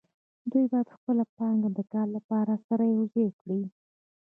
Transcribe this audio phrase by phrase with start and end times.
[0.51, 3.61] دوی باید خپله پانګه د کار لپاره سره یوځای کړي